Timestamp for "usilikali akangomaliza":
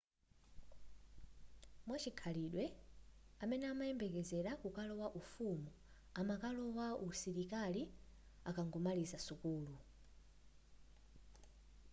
7.07-9.17